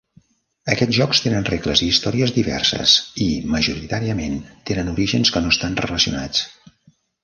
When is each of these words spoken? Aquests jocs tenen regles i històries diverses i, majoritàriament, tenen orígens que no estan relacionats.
Aquests 0.75 0.95
jocs 0.99 1.21
tenen 1.25 1.45
regles 1.49 1.83
i 1.87 1.91
històries 1.97 2.33
diverses 2.39 2.97
i, 3.29 3.29
majoritàriament, 3.59 4.43
tenen 4.73 4.93
orígens 4.99 5.37
que 5.37 5.47
no 5.49 5.57
estan 5.57 5.83
relacionats. 5.89 6.47